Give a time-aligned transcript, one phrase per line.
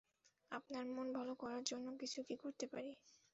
[0.51, 2.91] আপনার মন ভালো করার জন্য কিছু কি করতে পারি?